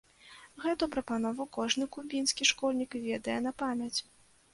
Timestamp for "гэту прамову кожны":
0.61-1.85